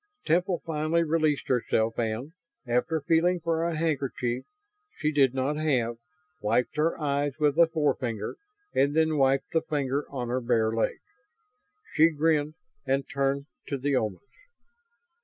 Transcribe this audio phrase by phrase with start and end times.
[0.25, 2.31] Temple finally released herself and,
[2.65, 4.45] after feeling for a handkerchief
[4.97, 5.97] she did not have,
[6.41, 8.35] wiped her eyes with a forefinger
[8.73, 10.97] and then wiped the finger on her bare leg.
[11.93, 14.21] She grinned and turned to the Omans.